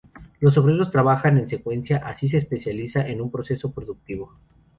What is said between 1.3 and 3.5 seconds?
en secuencia, así se especializan en un